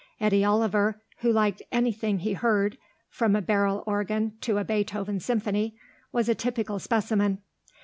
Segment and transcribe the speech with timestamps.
[0.19, 5.75] Eddy Oliver, who liked anything he heard, from a barrel organ to a Beethoven Symphony,
[6.11, 7.37] was a typical specimen.